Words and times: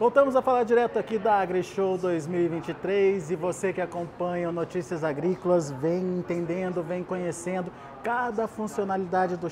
Voltamos 0.00 0.34
a 0.34 0.40
falar 0.40 0.64
direto 0.64 0.98
aqui 0.98 1.18
da 1.18 1.42
AgriShow 1.42 1.98
2023 1.98 3.32
e 3.32 3.36
você 3.36 3.70
que 3.70 3.82
acompanha 3.82 4.50
Notícias 4.50 5.04
Agrícolas 5.04 5.70
vem 5.70 6.00
entendendo, 6.20 6.82
vem 6.82 7.04
conhecendo 7.04 7.70
cada 8.02 8.48
funcionalidade 8.48 9.36
do 9.36 9.48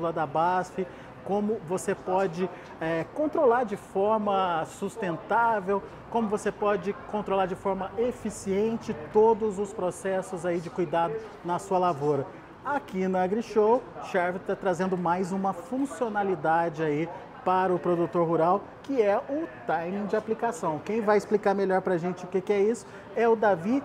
lá 0.00 0.10
da 0.10 0.24
BASF, 0.24 0.86
como 1.26 1.60
você 1.68 1.94
pode 1.94 2.48
é, 2.80 3.04
controlar 3.12 3.64
de 3.64 3.76
forma 3.76 4.64
sustentável, 4.64 5.82
como 6.08 6.26
você 6.26 6.50
pode 6.50 6.94
controlar 7.10 7.44
de 7.44 7.54
forma 7.54 7.90
eficiente 7.98 8.96
todos 9.12 9.58
os 9.58 9.74
processos 9.74 10.46
aí 10.46 10.58
de 10.58 10.70
cuidado 10.70 11.12
na 11.44 11.58
sua 11.58 11.78
lavoura. 11.78 12.26
Aqui 12.64 13.06
na 13.08 13.24
AgriShow, 13.24 13.82
Charvio 14.04 14.40
está 14.40 14.56
trazendo 14.56 14.96
mais 14.96 15.32
uma 15.32 15.52
funcionalidade 15.52 16.82
aí 16.82 17.06
para 17.44 17.74
o 17.74 17.78
produtor 17.78 18.26
rural, 18.26 18.62
que 18.82 19.00
é 19.00 19.16
o 19.16 19.48
timing 19.66 20.06
de 20.06 20.16
aplicação. 20.16 20.80
Quem 20.84 21.00
vai 21.00 21.16
explicar 21.16 21.54
melhor 21.54 21.80
para 21.80 21.94
a 21.94 21.98
gente 21.98 22.24
o 22.24 22.28
que, 22.28 22.40
que, 22.40 22.52
é 22.52 22.60
isso 22.60 22.86
é 23.16 23.28
o 23.28 23.36
Davi 23.36 23.82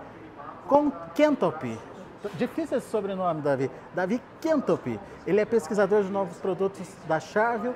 Kentop. 1.14 1.78
Difícil 2.34 2.78
esse 2.78 2.90
sobrenome, 2.90 3.40
Davi. 3.40 3.70
Davi 3.94 4.20
Kentop. 4.40 4.98
Ele 5.26 5.40
é 5.40 5.44
pesquisador 5.44 6.02
de 6.02 6.10
novos 6.10 6.36
produtos 6.38 6.88
da 7.06 7.20
Charvio. 7.20 7.74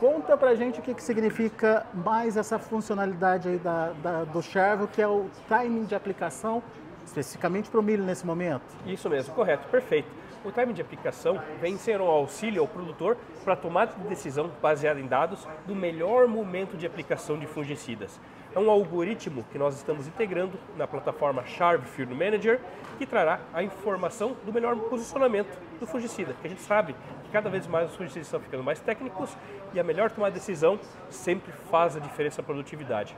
Conta 0.00 0.36
pra 0.36 0.54
gente 0.56 0.80
o 0.80 0.82
que, 0.82 0.94
que 0.94 1.02
significa 1.02 1.86
mais 1.94 2.36
essa 2.36 2.58
funcionalidade 2.58 3.48
aí 3.48 3.58
da, 3.58 3.92
da, 4.02 4.24
do 4.24 4.42
Charvio, 4.42 4.88
que 4.88 5.00
é 5.00 5.06
o 5.06 5.26
timing 5.48 5.84
de 5.84 5.94
aplicação, 5.94 6.60
especificamente 7.04 7.70
para 7.70 7.80
o 7.80 7.82
milho 7.82 8.04
nesse 8.04 8.26
momento. 8.26 8.62
Isso 8.86 9.08
mesmo, 9.08 9.34
correto, 9.34 9.68
perfeito. 9.68 10.08
O 10.44 10.50
timing 10.50 10.72
de 10.72 10.82
aplicação 10.82 11.40
vem 11.60 11.78
ser 11.78 12.00
um 12.00 12.06
auxílio 12.06 12.62
ao 12.62 12.66
produtor 12.66 13.16
para 13.44 13.52
a 13.52 13.56
tomada 13.56 13.94
de 13.94 14.08
decisão 14.08 14.50
baseada 14.60 14.98
em 14.98 15.06
dados 15.06 15.46
do 15.66 15.74
melhor 15.74 16.26
momento 16.26 16.76
de 16.76 16.84
aplicação 16.84 17.38
de 17.38 17.46
fungicidas. 17.46 18.20
É 18.52 18.58
um 18.58 18.68
algoritmo 18.68 19.44
que 19.52 19.58
nós 19.58 19.76
estamos 19.76 20.08
integrando 20.08 20.58
na 20.76 20.86
plataforma 20.86 21.44
Sharp 21.46 21.84
Field 21.84 22.12
Manager 22.12 22.60
que 22.98 23.06
trará 23.06 23.40
a 23.54 23.62
informação 23.62 24.36
do 24.44 24.52
melhor 24.52 24.76
posicionamento 24.76 25.56
do 25.78 25.86
fungicida, 25.86 26.34
que 26.40 26.46
a 26.48 26.50
gente 26.50 26.62
sabe 26.62 26.94
que 27.24 27.30
cada 27.30 27.48
vez 27.48 27.66
mais 27.68 27.90
os 27.90 27.96
fungicidas 27.96 28.26
estão 28.26 28.40
ficando 28.40 28.64
mais 28.64 28.80
técnicos 28.80 29.36
e 29.72 29.78
a 29.78 29.84
melhor 29.84 30.10
tomada 30.10 30.32
de 30.32 30.40
decisão 30.40 30.78
sempre 31.08 31.52
faz 31.70 31.96
a 31.96 32.00
diferença 32.00 32.42
na 32.42 32.46
produtividade. 32.46 33.16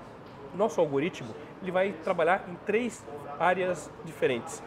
Nosso 0.55 0.81
algoritmo 0.81 1.35
ele 1.63 1.71
vai 1.71 1.93
trabalhar 1.93 2.45
em 2.49 2.55
três 2.67 3.05
áreas 3.39 3.91
diferentes 4.05 4.63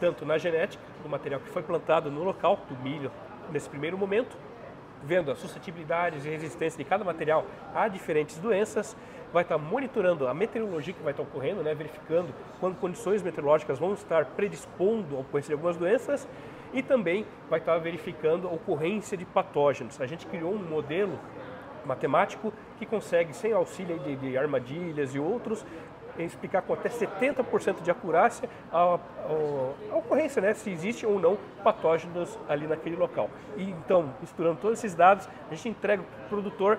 tanto 0.00 0.24
na 0.24 0.38
genética 0.38 0.82
do 1.02 1.08
material 1.08 1.40
que 1.40 1.50
foi 1.50 1.62
plantado 1.62 2.10
no 2.10 2.24
local 2.24 2.58
do 2.68 2.76
milho 2.82 3.12
nesse 3.52 3.68
primeiro 3.68 3.98
momento, 3.98 4.36
vendo 5.04 5.30
as 5.30 5.38
suscetibilidades 5.38 6.24
e 6.24 6.28
resistência 6.28 6.78
de 6.78 6.84
cada 6.84 7.04
material 7.04 7.44
a 7.74 7.86
diferentes 7.86 8.38
doenças, 8.38 8.96
vai 9.32 9.42
estar 9.42 9.58
monitorando 9.58 10.26
a 10.26 10.34
meteorologia 10.34 10.92
que 10.92 11.02
vai 11.02 11.12
estar 11.12 11.22
ocorrendo, 11.22 11.62
né, 11.62 11.74
verificando 11.74 12.34
quando 12.58 12.76
condições 12.76 13.22
meteorológicas 13.22 13.78
vão 13.78 13.92
estar 13.92 14.24
predispondo 14.24 15.14
ao 15.14 15.20
ocorrência 15.20 15.48
de 15.48 15.54
algumas 15.54 15.76
doenças 15.76 16.26
e 16.72 16.82
também 16.82 17.26
vai 17.48 17.60
estar 17.60 17.76
verificando 17.78 18.48
a 18.48 18.52
ocorrência 18.52 19.16
de 19.16 19.24
patógenos. 19.24 20.00
A 20.00 20.06
gente 20.06 20.26
criou 20.26 20.52
um 20.52 20.58
modelo 20.58 21.18
matemático 21.84 22.52
que 22.78 22.86
consegue, 22.86 23.34
sem 23.34 23.52
auxílio 23.52 23.98
de, 23.98 24.16
de 24.16 24.38
armadilhas 24.38 25.14
e 25.14 25.18
outros, 25.18 25.64
explicar 26.18 26.62
com 26.62 26.74
até 26.74 26.88
70% 26.88 27.82
de 27.82 27.90
acurácia 27.90 28.48
a, 28.72 28.78
a, 28.78 28.98
a, 29.92 29.96
ocorrência, 29.96 30.42
né, 30.42 30.54
se 30.54 30.70
existe 30.70 31.06
ou 31.06 31.18
não 31.18 31.38
patógenos 31.62 32.38
ali 32.48 32.66
naquele 32.66 32.96
local. 32.96 33.30
E 33.56 33.70
então, 33.70 34.12
misturando 34.20 34.58
todos 34.60 34.78
esses 34.78 34.94
dados, 34.94 35.28
a 35.50 35.54
gente 35.54 35.68
entrega 35.68 36.02
para 36.02 36.26
o 36.26 36.28
produtor 36.28 36.78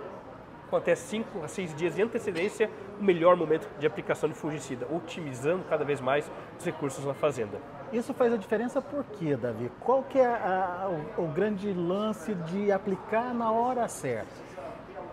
com 0.69 0.77
até 0.77 0.95
5 0.95 1.43
a 1.43 1.47
6 1.49 1.75
dias 1.75 1.95
de 1.95 2.01
antecedência 2.01 2.69
o 2.99 3.03
melhor 3.03 3.35
momento 3.35 3.67
de 3.77 3.85
aplicação 3.85 4.29
de 4.29 4.35
fungicida, 4.35 4.87
otimizando 4.89 5.65
cada 5.69 5.83
vez 5.83 5.99
mais 5.99 6.31
os 6.57 6.65
recursos 6.65 7.03
na 7.05 7.13
fazenda. 7.13 7.59
Isso 7.91 8.13
faz 8.13 8.31
a 8.31 8.37
diferença 8.37 8.81
por 8.81 9.03
quê, 9.03 9.35
Davi? 9.35 9.69
Qual 9.81 10.03
que 10.03 10.17
é 10.17 10.25
a, 10.25 10.89
o, 11.17 11.25
o 11.25 11.27
grande 11.27 11.73
lance 11.73 12.33
de 12.33 12.71
aplicar 12.71 13.33
na 13.33 13.51
hora 13.51 13.85
certa? 13.89 14.50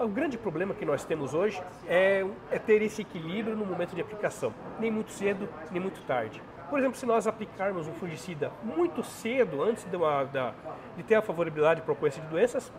O 0.00 0.06
grande 0.06 0.38
problema 0.38 0.74
que 0.74 0.84
nós 0.84 1.04
temos 1.04 1.34
hoje 1.34 1.60
é, 1.88 2.24
é, 2.52 2.58
ter 2.60 2.80
esse 2.82 3.02
equilíbrio 3.02 3.56
no 3.56 3.66
momento 3.66 3.96
de 3.96 4.00
aplicação, 4.00 4.54
nem 4.78 4.92
muito 4.92 5.10
cedo, 5.10 5.48
nem 5.72 5.82
muito 5.82 6.00
tarde. 6.02 6.40
Por 6.70 6.78
exemplo, 6.78 6.96
se 6.96 7.04
nós 7.04 7.26
aplicarmos 7.26 7.88
um 7.88 7.92
fungicida 7.94 8.52
muito 8.62 9.02
cedo, 9.02 9.60
antes 9.60 9.82
de, 9.82 9.96
uma, 9.96 10.22
da, 10.22 10.54
de 10.96 11.02
ter 11.02 11.16
a 11.16 11.22
favorabilidade 11.22 11.82
para 11.82 11.92
ocorrência 11.92 12.22
de 12.22 12.28
doenças, 12.28 12.72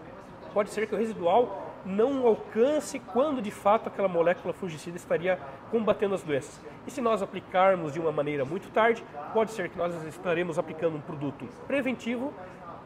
pode 0.54 0.70
ser 0.70 0.88
que 0.88 0.96
o 0.96 0.98
residual 0.98 1.74
não 1.86 2.26
alcance 2.26 3.00
quando 3.00 3.42
de 3.42 3.52
fato 3.52 3.88
aquela 3.88 4.08
molécula 4.08 4.54
fungicida 4.54 4.96
estaria 4.96 5.38
combatendo 5.72 6.16
as 6.16 6.24
doenças. 6.24 6.58
E 6.88 6.92
se 6.92 7.02
nós 7.02 7.22
aplicarmos 7.22 7.92
de 7.92 8.00
uma 8.00 8.14
maneira 8.14 8.46
muito 8.46 8.72
tarde, 8.72 9.04
pode 9.34 9.52
ser 9.52 9.68
que 9.68 9.78
nós 9.78 9.94
estaremos 10.06 10.58
aplicando 10.58 10.96
um 10.96 11.02
produto 11.02 11.46
preventivo 11.68 12.34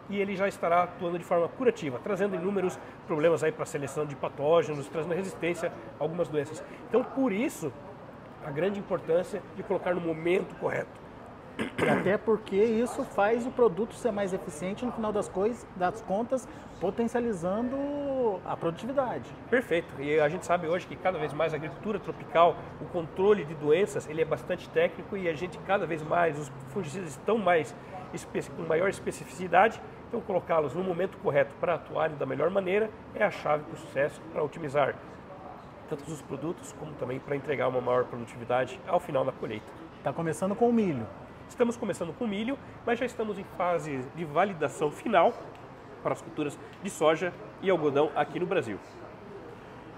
e 0.10 0.20
ele 0.20 0.36
já 0.36 0.48
estará 0.48 0.84
atuando 0.84 1.18
de 1.18 1.24
forma 1.24 1.48
curativa, 1.48 2.00
trazendo 2.04 2.36
inúmeros 2.36 2.78
problemas 3.08 3.44
aí 3.44 3.52
para 3.52 3.64
a 3.64 3.66
seleção 3.66 4.06
de 4.06 4.16
patógenos, 4.16 4.88
trazendo 4.88 5.16
resistência 5.16 5.72
a 6.00 6.04
algumas 6.04 6.28
doenças. 6.28 6.64
Então, 6.90 7.04
por 7.04 7.32
isso, 7.32 7.72
a 8.46 8.52
grande 8.52 8.80
importância 8.80 9.42
de 9.56 9.64
colocar 9.64 9.94
no 9.94 10.02
momento 10.02 10.56
correto. 10.56 11.03
Até 11.90 12.18
porque 12.18 12.56
isso 12.56 13.04
faz 13.04 13.46
o 13.46 13.52
produto 13.52 13.94
ser 13.94 14.12
mais 14.12 14.34
eficiente 14.34 14.86
no 14.86 14.92
final 14.92 15.12
das 15.12 15.28
coisas, 15.28 15.66
das 15.76 16.02
contas, 16.02 16.48
potencializando 16.80 17.78
a 18.46 18.58
produtividade. 18.58 19.30
Perfeito. 19.50 20.02
E 20.02 20.20
a 20.20 20.28
gente 20.28 20.46
sabe 20.46 20.68
hoje 20.68 20.88
que 20.88 20.96
cada 20.96 21.20
vez 21.20 21.34
mais 21.34 21.54
a 21.54 21.58
agricultura 21.58 22.00
tropical, 22.00 22.56
o 22.82 22.86
controle 22.86 23.46
de 23.46 23.54
doenças, 23.54 24.08
ele 24.10 24.22
é 24.22 24.26
bastante 24.26 24.68
técnico 24.70 25.16
e 25.16 25.30
a 25.30 25.34
gente 25.34 25.58
cada 25.60 25.86
vez 25.86 26.02
mais 26.02 26.40
os 26.40 26.52
fungicidas 26.70 27.10
estão 27.10 27.38
mais 27.38 27.76
com 28.56 28.62
maior 28.64 28.90
especificidade 28.90 29.82
então, 30.14 30.22
colocá-los 30.22 30.76
no 30.76 30.84
momento 30.84 31.18
correto 31.18 31.56
para 31.60 31.74
atuarem 31.74 32.16
da 32.16 32.26
melhor 32.28 32.52
maneira 32.52 32.88
é 33.16 33.24
a 33.24 33.32
chave 33.32 33.64
para 33.64 33.74
o 33.74 33.78
sucesso, 33.78 34.22
para 34.32 34.44
otimizar 34.44 34.94
tanto 35.90 36.04
os 36.04 36.22
produtos 36.22 36.72
como 36.74 36.94
também 36.94 37.20
para 37.20 37.36
entregar 37.36 37.68
uma 37.68 37.82
maior 37.82 38.06
produtividade 38.06 38.80
ao 38.88 39.00
final 39.00 39.26
da 39.26 39.32
colheita. 39.32 39.66
Está 39.98 40.14
começando 40.14 40.54
com 40.54 40.70
o 40.70 40.72
milho. 40.72 41.08
Estamos 41.54 41.78
começando 41.78 42.12
com 42.18 42.26
milho, 42.26 42.58
mas 42.84 42.98
já 42.98 43.06
estamos 43.06 43.38
em 43.38 43.44
fase 43.56 44.00
de 44.16 44.26
validação 44.26 44.90
final 44.90 45.32
para 46.02 46.14
as 46.14 46.20
culturas 46.20 46.58
de 46.82 46.90
soja 46.90 47.32
e 47.62 47.70
algodão 47.70 48.10
aqui 48.16 48.40
no 48.40 48.48
Brasil. 48.48 48.80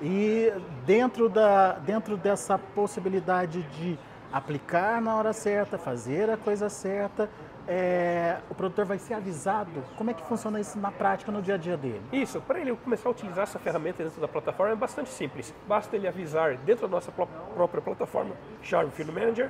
E 0.01 0.51
dentro, 0.85 1.29
da, 1.29 1.71
dentro 1.75 2.17
dessa 2.17 2.57
possibilidade 2.57 3.63
de 3.79 3.97
aplicar 4.33 5.01
na 5.01 5.15
hora 5.15 5.31
certa, 5.31 5.77
fazer 5.77 6.29
a 6.29 6.35
coisa 6.35 6.67
certa, 6.67 7.29
é, 7.65 8.39
o 8.49 8.53
produtor 8.53 8.83
vai 8.83 8.99
ser 8.99 9.13
avisado? 9.13 9.81
Como 9.95 10.11
é 10.11 10.13
que 10.13 10.25
funciona 10.25 10.59
isso 10.59 10.77
na 10.77 10.91
prática, 10.91 11.31
no 11.31 11.41
dia 11.41 11.55
a 11.55 11.57
dia 11.57 11.77
dele? 11.77 12.01
Isso, 12.11 12.41
para 12.41 12.59
ele 12.59 12.75
começar 12.75 13.07
a 13.07 13.13
utilizar 13.13 13.43
essa 13.43 13.59
ferramenta 13.59 14.03
dentro 14.03 14.19
da 14.19 14.27
plataforma 14.27 14.73
é 14.73 14.75
bastante 14.75 15.09
simples. 15.09 15.53
Basta 15.65 15.95
ele 15.95 16.05
avisar 16.05 16.57
dentro 16.57 16.85
da 16.85 16.91
nossa 16.91 17.13
própria 17.13 17.81
plataforma, 17.81 18.35
Charm 18.61 18.89
Field 18.89 19.13
Manager, 19.13 19.49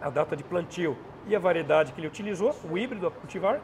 a 0.00 0.10
data 0.10 0.36
de 0.36 0.44
plantio 0.44 0.96
e 1.26 1.36
a 1.36 1.38
variedade 1.38 1.92
que 1.92 2.00
ele 2.00 2.08
utilizou, 2.08 2.54
o 2.70 2.76
híbrido 2.76 3.06
a 3.06 3.10
cultivar, 3.10 3.60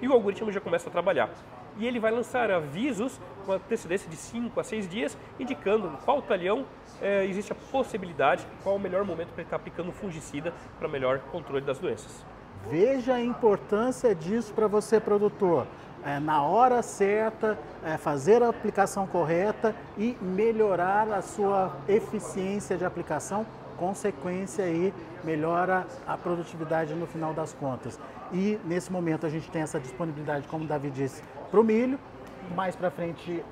e 0.00 0.08
o 0.08 0.12
algoritmo 0.12 0.50
já 0.50 0.60
começa 0.60 0.88
a 0.88 0.92
trabalhar. 0.92 1.30
E 1.78 1.86
ele 1.86 1.98
vai 1.98 2.10
lançar 2.10 2.50
avisos 2.50 3.20
com 3.44 3.52
antecedência 3.52 4.08
de 4.08 4.16
5 4.16 4.58
a 4.58 4.64
6 4.64 4.88
dias, 4.88 5.16
indicando 5.38 5.90
qual 6.04 6.20
talhão 6.20 6.66
é, 7.00 7.24
existe 7.24 7.52
a 7.52 7.54
possibilidade, 7.54 8.46
qual 8.62 8.76
o 8.76 8.78
melhor 8.78 9.04
momento 9.04 9.28
para 9.28 9.42
ele 9.42 9.46
estar 9.46 9.56
aplicando 9.56 9.92
fungicida 9.92 10.52
para 10.78 10.88
melhor 10.88 11.20
controle 11.30 11.64
das 11.64 11.78
doenças. 11.78 12.24
Veja 12.68 13.14
a 13.14 13.20
importância 13.20 14.14
disso 14.14 14.52
para 14.52 14.66
você, 14.66 15.00
produtor. 15.00 15.66
É, 16.04 16.18
na 16.18 16.42
hora 16.42 16.82
certa, 16.82 17.58
é, 17.84 17.96
fazer 17.98 18.42
a 18.42 18.48
aplicação 18.48 19.06
correta 19.06 19.74
e 19.98 20.16
melhorar 20.20 21.10
a 21.12 21.20
sua 21.20 21.76
eficiência 21.86 22.76
de 22.76 22.84
aplicação, 22.84 23.44
consequência 23.76 24.64
aí 24.64 24.94
melhora 25.22 25.86
a 26.06 26.16
produtividade 26.16 26.94
no 26.94 27.06
final 27.06 27.34
das 27.34 27.52
contas. 27.52 27.98
E 28.32 28.58
nesse 28.64 28.90
momento 28.90 29.26
a 29.26 29.28
gente 29.28 29.50
tem 29.50 29.62
essa 29.62 29.78
disponibilidade, 29.78 30.46
como 30.48 30.64
o 30.64 30.66
Davi 30.66 30.90
disse, 30.90 31.22
para 31.50 31.60
o 31.60 31.64
milho, 31.64 31.98
mais 32.54 32.74
para 32.74 32.90
frente 32.90 33.44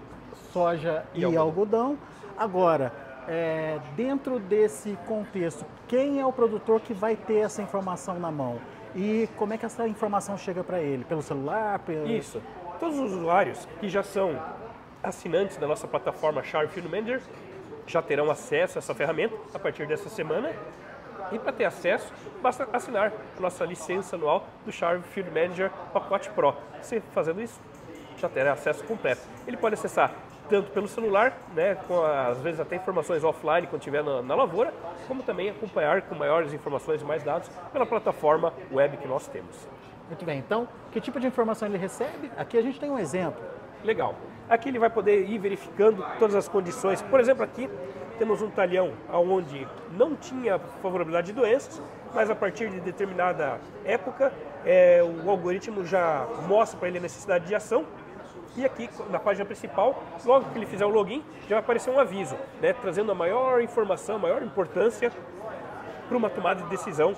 soja 0.52 1.04
e, 1.14 1.20
e 1.20 1.36
algodão. 1.36 1.98
Agora, 2.36 2.92
é, 3.26 3.78
dentro 3.94 4.38
desse 4.38 4.96
contexto, 5.06 5.66
quem 5.86 6.18
é 6.20 6.24
o 6.24 6.32
produtor 6.32 6.80
que 6.80 6.94
vai 6.94 7.14
ter 7.14 7.38
essa 7.38 7.60
informação 7.60 8.18
na 8.18 8.30
mão? 8.30 8.58
E 8.94 9.28
como 9.36 9.52
é 9.52 9.58
que 9.58 9.66
essa 9.66 9.86
informação 9.86 10.36
chega 10.36 10.64
para 10.64 10.80
ele? 10.80 11.04
Pelo 11.04 11.22
celular? 11.22 11.78
Pelo... 11.80 12.06
Isso. 12.06 12.42
Todos 12.80 12.98
os 12.98 13.12
usuários 13.12 13.66
que 13.80 13.88
já 13.88 14.02
são 14.02 14.40
assinantes 15.02 15.56
da 15.56 15.66
nossa 15.66 15.86
plataforma 15.86 16.42
Sharp 16.42 16.70
Field 16.70 16.88
Manager 16.88 17.20
já 17.86 18.02
terão 18.02 18.30
acesso 18.30 18.78
a 18.78 18.80
essa 18.80 18.94
ferramenta 18.94 19.34
a 19.54 19.58
partir 19.58 19.86
dessa 19.86 20.08
semana. 20.08 20.52
E 21.32 21.38
para 21.38 21.52
ter 21.52 21.64
acesso, 21.64 22.12
basta 22.40 22.68
assinar 22.72 23.12
a 23.36 23.40
nossa 23.40 23.64
licença 23.64 24.16
anual 24.16 24.46
do 24.64 24.72
Sharp 24.72 25.02
Field 25.04 25.30
Manager 25.30 25.70
Pacote 25.92 26.30
Pro. 26.30 26.54
Você 26.80 27.02
fazendo 27.12 27.42
isso, 27.42 27.60
já 28.16 28.28
terá 28.28 28.52
acesso 28.52 28.84
completo. 28.84 29.22
Ele 29.46 29.56
pode 29.56 29.74
acessar 29.74 30.12
tanto 30.48 30.70
pelo 30.70 30.88
celular, 30.88 31.36
né, 31.54 31.76
com 31.86 32.02
às 32.02 32.40
vezes 32.40 32.60
até 32.60 32.76
informações 32.76 33.22
offline 33.22 33.66
quando 33.66 33.80
estiver 33.80 34.02
na, 34.02 34.22
na, 34.22 34.34
lavoura, 34.34 34.72
como 35.06 35.22
também 35.22 35.50
acompanhar 35.50 36.02
com 36.02 36.14
maiores 36.14 36.52
informações 36.52 37.02
e 37.02 37.04
mais 37.04 37.22
dados 37.22 37.48
pela 37.72 37.86
plataforma 37.86 38.52
web 38.72 38.96
que 38.96 39.06
nós 39.06 39.26
temos. 39.28 39.68
Muito 40.08 40.24
bem, 40.24 40.38
então, 40.38 40.66
que 40.90 41.00
tipo 41.00 41.20
de 41.20 41.26
informação 41.26 41.68
ele 41.68 41.76
recebe? 41.76 42.30
Aqui 42.36 42.56
a 42.56 42.62
gente 42.62 42.80
tem 42.80 42.90
um 42.90 42.98
exemplo. 42.98 43.40
Legal. 43.84 44.14
Aqui 44.48 44.70
ele 44.70 44.78
vai 44.78 44.88
poder 44.88 45.28
ir 45.28 45.38
verificando 45.38 46.04
todas 46.18 46.34
as 46.34 46.48
condições. 46.48 47.02
Por 47.02 47.20
exemplo, 47.20 47.44
aqui 47.44 47.68
temos 48.18 48.40
um 48.40 48.50
talhão 48.50 48.92
onde 49.12 49.68
não 49.96 50.16
tinha 50.16 50.58
favorabilidade 50.82 51.28
de 51.28 51.32
doenças, 51.34 51.80
mas 52.14 52.30
a 52.30 52.34
partir 52.34 52.70
de 52.70 52.80
determinada 52.80 53.60
época, 53.84 54.32
é, 54.64 55.02
o 55.02 55.30
algoritmo 55.30 55.84
já 55.84 56.26
mostra 56.48 56.78
para 56.78 56.88
ele 56.88 56.98
a 56.98 57.02
necessidade 57.02 57.46
de 57.46 57.54
ação 57.54 57.84
e 58.56 58.64
aqui 58.64 58.88
na 59.10 59.18
página 59.18 59.44
principal, 59.44 60.02
logo 60.24 60.50
que 60.50 60.58
ele 60.58 60.66
fizer 60.66 60.84
o 60.84 60.88
login, 60.88 61.22
já 61.42 61.56
vai 61.56 61.58
aparecer 61.58 61.90
um 61.90 61.98
aviso, 61.98 62.36
né, 62.60 62.72
trazendo 62.72 63.12
a 63.12 63.14
maior 63.14 63.60
informação, 63.62 64.16
a 64.16 64.18
maior 64.18 64.42
importância 64.42 65.12
para 66.08 66.16
uma 66.16 66.30
tomada 66.30 66.62
de 66.62 66.68
decisão 66.68 67.14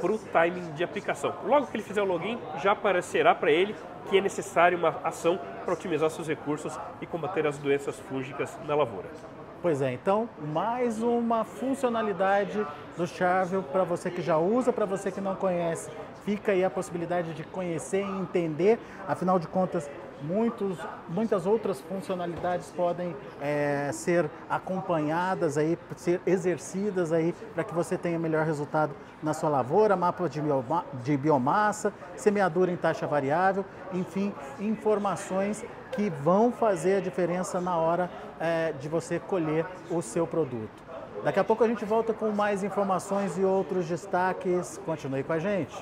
para 0.00 0.12
o 0.12 0.18
timing 0.18 0.72
de 0.72 0.84
aplicação. 0.84 1.34
Logo 1.44 1.66
que 1.66 1.76
ele 1.76 1.82
fizer 1.82 2.02
o 2.02 2.04
login, 2.04 2.38
já 2.62 2.72
aparecerá 2.72 3.34
para 3.34 3.50
ele 3.50 3.74
que 4.08 4.16
é 4.16 4.20
necessário 4.20 4.78
uma 4.78 4.96
ação 5.04 5.38
para 5.64 5.74
otimizar 5.74 6.08
seus 6.10 6.26
recursos 6.26 6.78
e 7.00 7.06
combater 7.06 7.46
as 7.46 7.58
doenças 7.58 7.98
fúngicas 8.00 8.58
na 8.66 8.74
lavoura. 8.74 9.08
Pois 9.60 9.82
é, 9.82 9.92
então 9.92 10.28
mais 10.52 11.02
uma 11.02 11.44
funcionalidade 11.44 12.64
do 12.96 13.08
Charvel 13.08 13.60
para 13.60 13.82
você 13.82 14.08
que 14.08 14.22
já 14.22 14.38
usa, 14.38 14.72
para 14.72 14.86
você 14.86 15.10
que 15.10 15.20
não 15.20 15.34
conhece. 15.34 15.90
Fica 16.24 16.52
aí 16.52 16.64
a 16.64 16.70
possibilidade 16.70 17.34
de 17.34 17.42
conhecer 17.42 18.02
e 18.02 18.20
entender, 18.20 18.78
afinal 19.08 19.36
de 19.36 19.48
contas, 19.48 19.90
Muitos, 20.20 20.76
muitas 21.08 21.46
outras 21.46 21.80
funcionalidades 21.80 22.72
podem 22.72 23.14
é, 23.40 23.90
ser 23.92 24.28
acompanhadas 24.50 25.56
aí, 25.56 25.78
ser 25.96 26.20
exercidas 26.26 27.12
aí 27.12 27.32
para 27.54 27.62
que 27.62 27.72
você 27.72 27.96
tenha 27.96 28.18
melhor 28.18 28.44
resultado 28.44 28.92
na 29.22 29.32
sua 29.32 29.48
lavoura, 29.48 29.94
mapa 29.94 30.28
de, 30.28 30.40
bioma, 30.40 30.84
de 31.04 31.16
biomassa, 31.16 31.92
semeadura 32.16 32.72
em 32.72 32.76
taxa 32.76 33.06
variável, 33.06 33.64
enfim, 33.92 34.34
informações 34.58 35.64
que 35.98 36.08
vão 36.08 36.52
fazer 36.52 36.98
a 36.98 37.00
diferença 37.00 37.60
na 37.60 37.76
hora 37.76 38.08
é, 38.38 38.72
de 38.72 38.88
você 38.88 39.18
colher 39.18 39.66
o 39.90 40.00
seu 40.00 40.28
produto. 40.28 40.80
Daqui 41.24 41.40
a 41.40 41.44
pouco 41.44 41.64
a 41.64 41.66
gente 41.66 41.84
volta 41.84 42.14
com 42.14 42.30
mais 42.30 42.62
informações 42.62 43.36
e 43.36 43.42
outros 43.42 43.88
destaques. 43.88 44.80
Continue 44.86 45.24
com 45.24 45.32
a 45.32 45.40
gente. 45.40 45.76